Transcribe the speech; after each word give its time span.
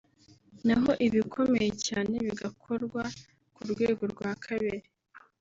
naho 0.65 0.91
ibikomeye 1.07 1.69
cyane 1.87 2.15
bigakorwa 2.25 3.01
ku 3.55 3.61
rwego 3.71 4.03
rwa 4.13 4.31
kabiri 4.43 4.81